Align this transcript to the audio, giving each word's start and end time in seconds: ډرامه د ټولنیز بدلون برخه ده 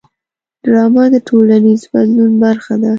ډرامه 0.63 1.03
د 1.13 1.15
ټولنیز 1.27 1.81
بدلون 1.91 2.33
برخه 2.43 2.73
ده 2.81 2.89